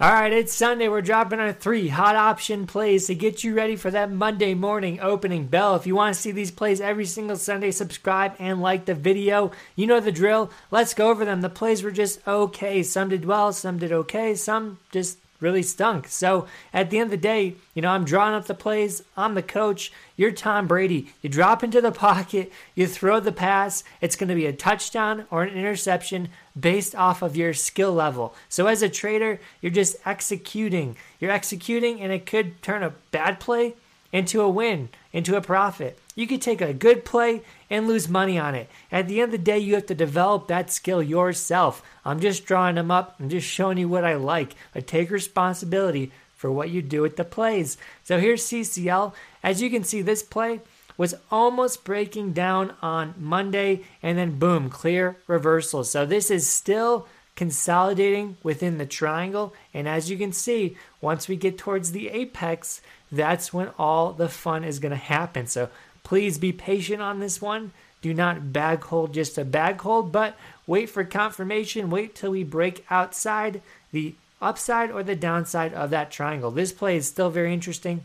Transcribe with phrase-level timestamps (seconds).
[0.00, 0.88] All right, it's Sunday.
[0.88, 4.98] We're dropping our three hot option plays to get you ready for that Monday morning
[5.00, 5.76] opening bell.
[5.76, 9.52] If you want to see these plays every single Sunday, subscribe and like the video.
[9.76, 10.50] You know the drill.
[10.70, 11.42] Let's go over them.
[11.42, 12.82] The plays were just okay.
[12.82, 16.06] Some did well, some did okay, some just really stunk.
[16.08, 19.02] So at the end of the day, you know, I'm drawing up the plays.
[19.16, 19.92] I'm the coach.
[20.16, 21.12] You're Tom Brady.
[21.20, 23.84] You drop into the pocket, you throw the pass.
[24.00, 26.28] It's going to be a touchdown or an interception
[26.58, 28.34] based off of your skill level.
[28.48, 30.96] So as a trader, you're just executing.
[31.18, 33.74] You're executing, and it could turn a bad play
[34.12, 35.98] into a win, into a profit.
[36.14, 38.68] You could take a good play and lose money on it.
[38.90, 41.82] At the end of the day, you have to develop that skill yourself.
[42.04, 43.16] I'm just drawing them up.
[43.18, 44.54] I'm just showing you what I like.
[44.74, 47.78] But take responsibility for what you do with the plays.
[48.04, 49.14] So here's CCL.
[49.42, 50.60] As you can see, this play
[50.98, 55.84] was almost breaking down on Monday, and then boom, clear reversal.
[55.84, 59.54] So this is still consolidating within the triangle.
[59.72, 64.28] And as you can see, once we get towards the apex, that's when all the
[64.28, 65.46] fun is going to happen.
[65.46, 65.70] So
[66.02, 67.72] please be patient on this one.
[68.00, 70.36] Do not bag hold just a bag hold, but
[70.66, 71.90] wait for confirmation.
[71.90, 76.50] Wait till we break outside the upside or the downside of that triangle.
[76.50, 78.02] This play is still very interesting.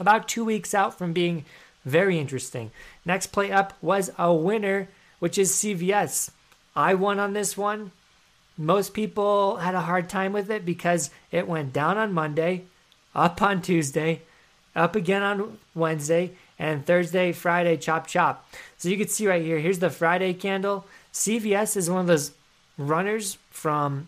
[0.00, 1.44] About two weeks out from being
[1.84, 2.72] very interesting.
[3.04, 4.88] Next play up was a winner,
[5.20, 6.30] which is CVS.
[6.74, 7.92] I won on this one.
[8.58, 12.64] Most people had a hard time with it because it went down on Monday,
[13.14, 14.22] up on Tuesday,
[14.74, 18.48] up again on Wednesday, and Thursday, Friday, chop chop.
[18.78, 20.86] So you can see right here, here's the Friday candle.
[21.12, 22.30] CVS is one of those
[22.78, 24.06] runners from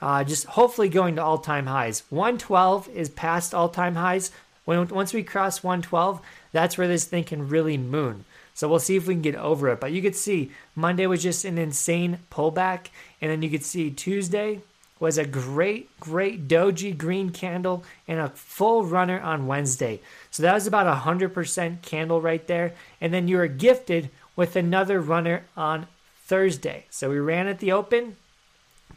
[0.00, 2.02] uh, just hopefully going to all time highs.
[2.08, 4.30] 112 is past all time highs.
[4.64, 8.24] When, once we cross 112, that's where this thing can really moon.
[8.54, 9.78] So we'll see if we can get over it.
[9.78, 12.86] But you could see Monday was just an insane pullback.
[13.20, 14.62] And then you could see Tuesday
[14.98, 20.00] was a great, great doji green candle and a full runner on Wednesday.
[20.30, 22.72] So that was about a 100% candle right there.
[23.00, 25.86] And then you were gifted with another runner on
[26.24, 26.86] Thursday.
[26.90, 28.16] So we ran at the open,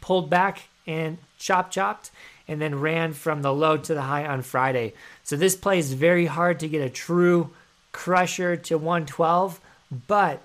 [0.00, 2.10] pulled back and chop chopped,
[2.48, 4.94] and then ran from the low to the high on Friday.
[5.22, 7.50] So this play is very hard to get a true
[7.92, 9.60] crusher to 112,
[10.08, 10.42] but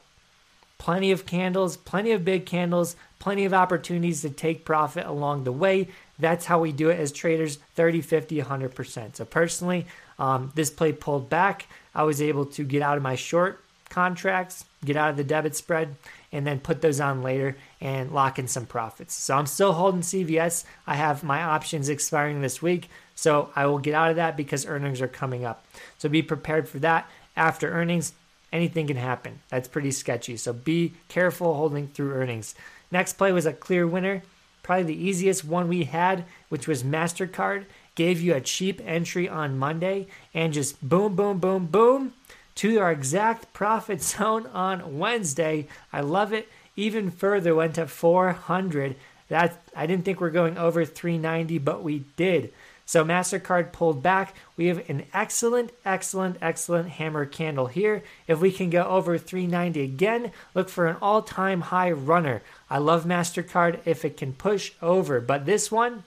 [0.77, 5.51] plenty of candles, plenty of big candles, plenty of opportunities to take profit along the
[5.51, 5.87] way.
[6.19, 9.15] That's how we do it as traders 30, 50, 100%.
[9.15, 9.85] So, personally,
[10.19, 11.67] um, this play pulled back.
[11.93, 15.55] I was able to get out of my short contracts, get out of the debit
[15.55, 15.95] spread,
[16.31, 19.13] and then put those on later and lock in some profits.
[19.13, 20.63] So, I'm still holding CVS.
[20.85, 22.89] I have my options expiring this week.
[23.15, 25.65] So, I will get out of that because earnings are coming up.
[25.97, 27.09] So, be prepared for that.
[27.35, 28.13] After earnings,
[28.55, 29.41] anything can happen.
[29.49, 30.37] That's pretty sketchy.
[30.37, 32.55] So, be careful holding through earnings.
[32.91, 34.23] Next play was a clear winner.
[34.63, 37.65] Probably the easiest one we had, which was MasterCard.
[37.93, 42.13] Gave you a cheap entry on Monday and just boom, boom, boom, boom
[42.55, 45.67] to our exact profit zone on Wednesday.
[45.93, 46.49] I love it.
[46.75, 48.95] Even further, went to 400.
[49.29, 52.53] That I didn't think we are going over 390, but we did.
[52.85, 54.35] So MasterCard pulled back.
[54.55, 58.03] We have an excellent, excellent, excellent hammer candle here.
[58.27, 62.43] If we can go over 390 again, look for an all-time high runner.
[62.69, 66.03] I love MasterCard if it can push over, but this one,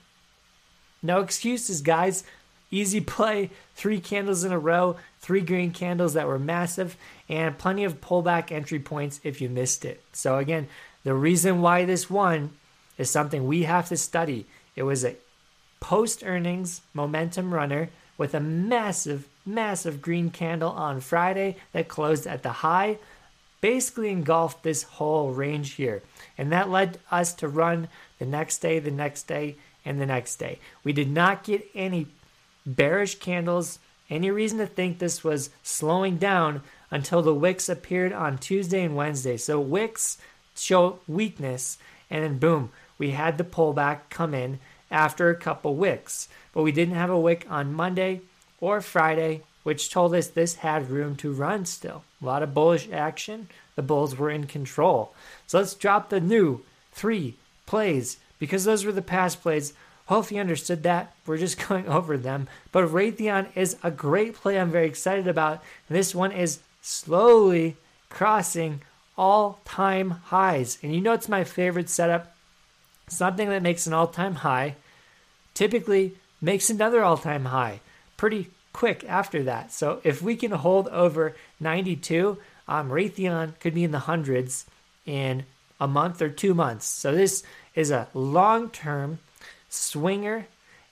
[1.02, 2.24] no excuses, guys.
[2.70, 7.82] Easy play, three candles in a row, three green candles that were massive, and plenty
[7.82, 10.02] of pullback entry points if you missed it.
[10.12, 10.68] So, again,
[11.02, 12.50] the reason why this won
[12.98, 14.44] is something we have to study.
[14.76, 15.16] It was a
[15.80, 22.42] post earnings momentum runner with a massive, massive green candle on Friday that closed at
[22.42, 22.98] the high,
[23.60, 26.02] basically engulfed this whole range here.
[26.36, 27.88] And that led us to run
[28.18, 30.58] the next day, the next day, and the next day.
[30.84, 32.08] We did not get any
[32.66, 33.78] bearish candles,
[34.10, 38.96] any reason to think this was slowing down until the wicks appeared on Tuesday and
[38.96, 39.36] Wednesday.
[39.36, 40.18] So wicks
[40.54, 41.78] show weakness,
[42.10, 44.58] and then boom, we had the pullback come in
[44.90, 46.28] after a couple wicks.
[46.52, 48.22] But we didn't have a wick on Monday
[48.60, 52.04] or Friday, which told us this had room to run still.
[52.22, 53.48] A lot of bullish action.
[53.76, 55.14] The Bulls were in control.
[55.46, 56.62] So let's drop the new
[56.92, 57.36] three
[57.66, 59.72] plays because those were the past plays.
[60.06, 61.14] Hopefully, you understood that.
[61.26, 62.48] We're just going over them.
[62.72, 65.62] But Raytheon is a great play I'm very excited about.
[65.88, 67.76] This one is slowly
[68.08, 68.80] crossing
[69.16, 70.78] all time highs.
[70.82, 72.34] And you know it's my favorite setup
[73.08, 74.76] something that makes an all time high
[75.54, 77.80] typically makes another all time high
[78.16, 79.72] pretty quick after that.
[79.72, 82.38] So if we can hold over 92,
[82.68, 84.66] um, Raytheon could be in the hundreds
[85.06, 85.44] in
[85.80, 86.86] a month or two months.
[86.86, 87.42] So this
[87.74, 89.18] is a long term
[89.68, 90.46] swinger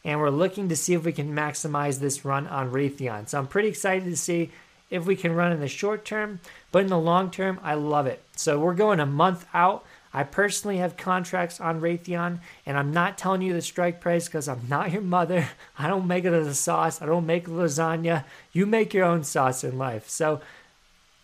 [0.04, 3.28] and we're looking to see if we can maximize this run on Raytheon.
[3.28, 4.50] So I'm pretty excited to see
[4.88, 6.38] if we can run in the short term,
[6.70, 8.22] but in the long term, I love it.
[8.36, 9.84] So we're going a month out.
[10.16, 14.48] I personally have contracts on Raytheon, and I'm not telling you the strike price because
[14.48, 15.46] I'm not your mother.
[15.78, 17.02] I don't make it as a sauce.
[17.02, 18.24] I don't make lasagna.
[18.50, 20.08] You make your own sauce in life.
[20.08, 20.40] So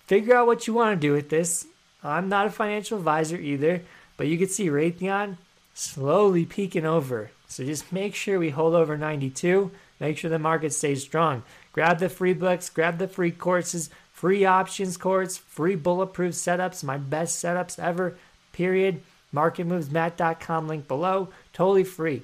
[0.06, 1.66] figure out what you want to do with this.
[2.04, 3.80] I'm not a financial advisor either,
[4.18, 5.38] but you can see Raytheon
[5.72, 7.30] slowly peeking over.
[7.48, 9.70] So just make sure we hold over 92.
[10.00, 11.44] Make sure the market stays strong.
[11.72, 16.98] Grab the free books, grab the free courses, free options course, free bulletproof setups, my
[16.98, 18.18] best setups ever,
[18.52, 19.02] period.
[19.34, 22.22] MarketMovesMatt.com link below, totally free.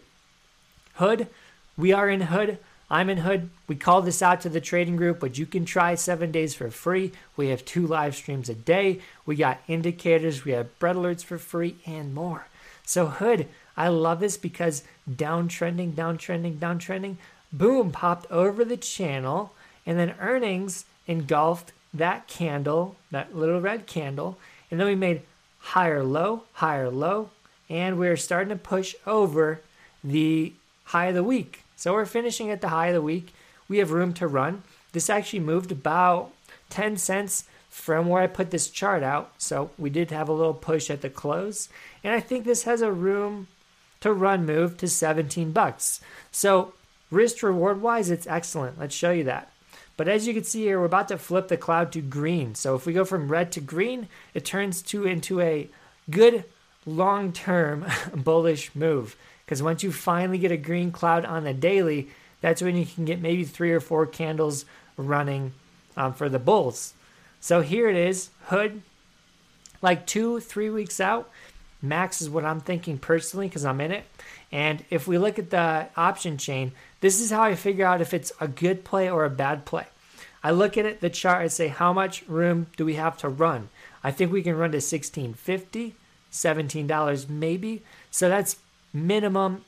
[0.94, 1.28] Hood,
[1.76, 2.58] we are in Hood.
[2.90, 3.50] I'm in Hood.
[3.66, 6.70] We call this out to the trading group, but you can try seven days for
[6.70, 7.12] free.
[7.36, 9.00] We have two live streams a day.
[9.26, 12.46] We got indicators, we have bread alerts for free, and more.
[12.84, 17.16] So, Hood, I love this because downtrending, downtrending, downtrending,
[17.52, 19.52] boom, popped over the channel,
[19.86, 24.38] and then earnings engulfed that candle, that little red candle,
[24.70, 25.22] and then we made
[25.68, 27.30] higher low, higher low,
[27.68, 29.60] and we're starting to push over
[30.02, 30.52] the
[30.84, 31.62] high of the week.
[31.76, 33.34] So we're finishing at the high of the week.
[33.68, 34.62] We have room to run.
[34.92, 36.32] This actually moved about
[36.70, 39.32] 10 cents from where I put this chart out.
[39.36, 41.68] So we did have a little push at the close.
[42.02, 43.46] And I think this has a room
[44.00, 46.00] to run move to 17 bucks.
[46.32, 46.72] So
[47.10, 48.78] risk reward wise, it's excellent.
[48.78, 49.52] Let's show you that.
[49.98, 52.54] But as you can see here, we're about to flip the cloud to green.
[52.54, 55.68] So if we go from red to green, it turns to into a
[56.08, 56.44] good
[56.86, 57.84] long-term
[58.14, 59.16] bullish move.
[59.44, 62.08] Because once you finally get a green cloud on the daily,
[62.40, 64.64] that's when you can get maybe three or four candles
[64.96, 65.52] running
[65.96, 66.94] um, for the bulls.
[67.40, 68.82] So here it is, hood,
[69.82, 71.28] like two, three weeks out.
[71.80, 74.04] Max is what I'm thinking personally because I'm in it.
[74.50, 78.12] And if we look at the option chain, this is how I figure out if
[78.12, 79.86] it's a good play or a bad play.
[80.42, 83.28] I look at it, the chart, and say, how much room do we have to
[83.28, 83.68] run?
[84.02, 85.94] I think we can run to 1650,
[86.32, 87.82] $17 maybe.
[88.10, 88.56] So that's
[88.92, 89.64] minimum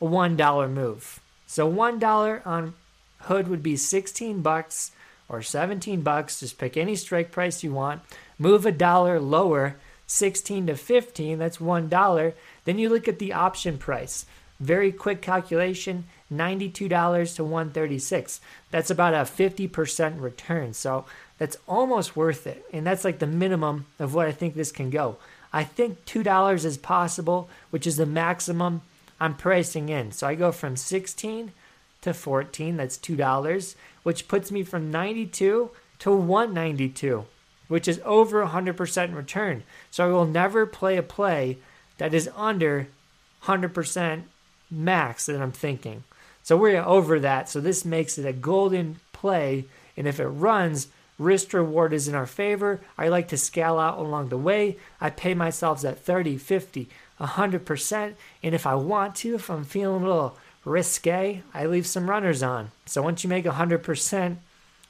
[0.00, 1.20] $1 move.
[1.46, 2.74] So $1 on
[3.22, 4.92] hood would be 16 bucks
[5.28, 6.40] or 17 bucks.
[6.40, 8.02] Just pick any strike price you want.
[8.38, 9.76] Move a dollar lower,
[10.08, 12.32] 16 to 15, that's $1.
[12.64, 14.26] Then you look at the option price.
[14.58, 18.40] Very quick calculation, $92 to 136.
[18.72, 20.74] That's about a 50% return.
[20.74, 21.04] So
[21.38, 22.64] that's almost worth it.
[22.72, 25.18] And that's like the minimum of what I think this can go.
[25.52, 28.82] I think $2 is possible, which is the maximum
[29.20, 30.10] I'm pricing in.
[30.12, 31.52] So I go from 16
[32.00, 35.70] to 14, that's $2, which puts me from 92
[36.00, 37.26] to 192,
[37.68, 39.62] which is over 100% return.
[39.90, 41.58] So I will never play a play
[41.98, 42.88] that is under
[43.44, 44.22] 100%
[44.70, 46.04] max that I'm thinking.
[46.42, 47.48] So we're over that.
[47.48, 49.66] So this makes it a golden play.
[49.96, 50.88] And if it runs,
[51.18, 52.80] Risk reward is in our favor.
[52.96, 54.76] I like to scale out along the way.
[55.00, 56.88] I pay myself at 30, 50,
[57.20, 58.14] 100%.
[58.42, 62.42] And if I want to, if I'm feeling a little risque, I leave some runners
[62.42, 62.70] on.
[62.86, 64.36] So once you make 100%,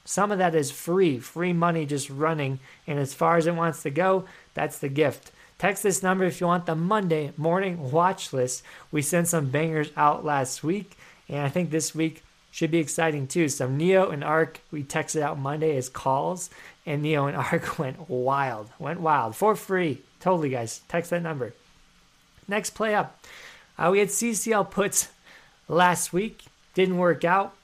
[0.09, 2.59] some of that is free, free money just running.
[2.87, 4.25] And as far as it wants to go,
[4.55, 5.31] that's the gift.
[5.59, 8.63] Text this number if you want the Monday morning watch list.
[8.91, 10.97] We sent some bangers out last week,
[11.27, 13.49] and I think this week should be exciting too.
[13.49, 16.49] So NIO and Arc we texted out Monday as calls,
[16.87, 20.01] and NIO and Arc went wild, went wild for free.
[20.19, 20.81] Totally, guys.
[20.87, 21.53] Text that number.
[22.47, 23.23] Next play up,
[23.77, 25.09] uh, we had CCL puts
[25.67, 27.55] last week, didn't work out.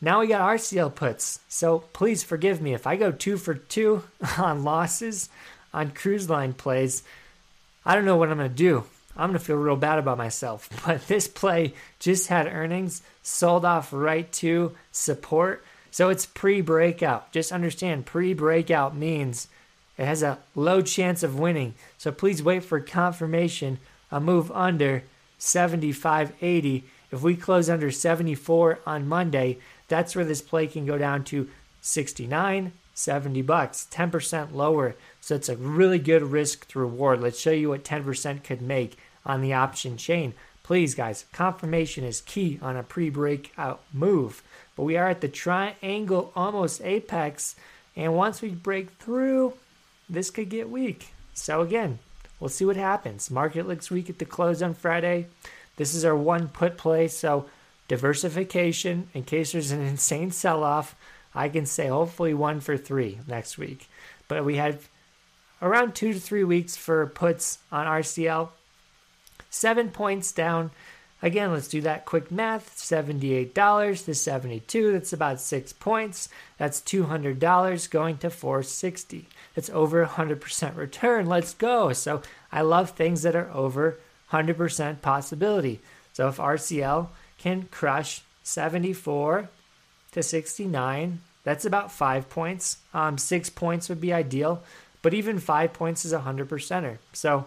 [0.00, 1.40] Now we got RCL puts.
[1.48, 4.04] So please forgive me if I go two for two
[4.38, 5.28] on losses
[5.74, 7.02] on cruise line plays.
[7.84, 8.84] I don't know what I'm gonna do.
[9.18, 10.70] I'm going to feel real bad about myself.
[10.86, 15.64] But this play just had earnings sold off right to support.
[15.90, 17.32] So it's pre breakout.
[17.32, 19.48] Just understand pre breakout means
[19.98, 21.74] it has a low chance of winning.
[21.98, 23.78] So please wait for confirmation.
[24.12, 25.02] A move under
[25.40, 26.84] 75.80.
[27.10, 31.48] If we close under 74 on Monday, that's where this play can go down to
[31.80, 34.94] 69, 70 bucks, 10% lower.
[35.20, 37.20] So it's a really good risk to reward.
[37.20, 40.34] Let's show you what 10% could make on the option chain.
[40.62, 44.42] Please, guys, confirmation is key on a pre breakout move.
[44.76, 47.56] But we are at the triangle almost apex,
[47.96, 49.54] and once we break through,
[50.10, 51.12] this could get weak.
[51.32, 52.00] So, again,
[52.38, 53.30] we'll see what happens.
[53.30, 55.26] Market looks weak at the close on Friday.
[55.78, 57.46] This is our one put play, so
[57.88, 60.94] diversification in case there's an insane sell off.
[61.34, 63.88] I can say hopefully one for three next week.
[64.28, 64.80] But we had
[65.62, 68.50] around two to three weeks for puts on RCL
[69.50, 70.70] seven points down
[71.20, 72.76] Again, let's do that quick math.
[72.76, 76.28] $78 to 72, that's about 6 points.
[76.58, 79.26] That's $200 going to 460.
[79.54, 81.26] That's over 100% return.
[81.26, 81.92] Let's go.
[81.92, 83.98] So, I love things that are over
[84.32, 85.80] 100% possibility.
[86.12, 87.08] So, if RCL
[87.38, 89.48] can crush 74
[90.12, 92.78] to 69, that's about 5 points.
[92.92, 94.62] Um, 6 points would be ideal,
[95.02, 96.98] but even 5 points is a 100%er.
[97.12, 97.46] So,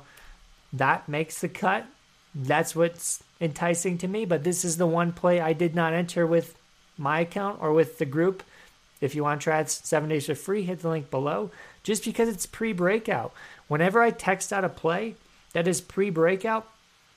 [0.73, 1.85] that makes the cut.
[2.33, 6.25] That's what's enticing to me, but this is the one play I did not enter
[6.25, 6.55] with
[6.97, 8.43] my account or with the group.
[9.01, 11.50] If you want to try it seven days for free, hit the link below.
[11.83, 13.33] Just because it's pre breakout.
[13.67, 15.15] Whenever I text out a play
[15.53, 16.67] that is pre breakout,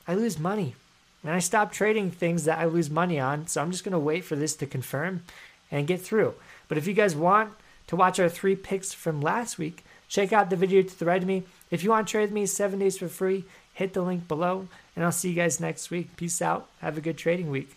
[0.07, 0.75] I lose money.
[1.23, 3.47] And I stop trading things that I lose money on.
[3.47, 5.23] So I'm just going to wait for this to confirm
[5.71, 6.35] and get through.
[6.69, 7.53] But if you guys want
[7.87, 11.23] to watch our three picks from last week, check out the video to the right
[11.23, 11.45] of me.
[11.71, 14.69] If you want to trade with me seven days for free, hit the link below.
[14.95, 16.17] And I'll see you guys next week.
[16.17, 16.69] Peace out.
[16.81, 17.77] Have a good trading week.